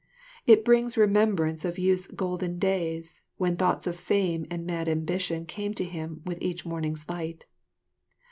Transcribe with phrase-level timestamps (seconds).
[0.47, 5.75] It brings remembrance of youth's golden days when thoughts of fame and mad ambition came
[5.75, 7.45] to him with each morning's light.